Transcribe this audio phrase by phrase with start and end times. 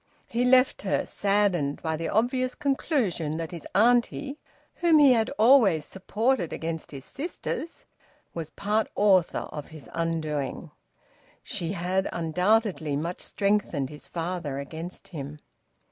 [0.25, 4.39] He left her, saddened by the obvious conclusion that his auntie,
[4.77, 7.85] whom he had always supported against his sisters,
[8.33, 10.71] was part author of his undoing.
[11.43, 15.37] She had undoubtedly much strengthened his father against him.